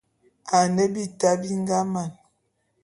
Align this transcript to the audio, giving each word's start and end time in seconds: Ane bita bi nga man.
Ane 0.57 0.83
bita 0.93 1.29
bi 1.41 1.51
nga 1.61 1.79
man. 1.91 2.11